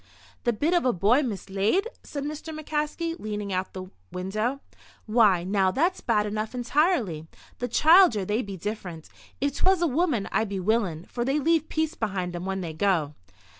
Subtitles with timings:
[0.45, 2.59] "The bit of a boy mislaid?" said Mr.
[2.59, 4.61] McCaskey, leaning out of the window.
[5.05, 7.27] "Why, now, that's bad enough, entirely.
[7.59, 9.09] The childer, they be different.
[9.39, 12.73] If 'twas a woman I'd be willin', for they leave peace behind 'em when they
[12.73, 13.13] go."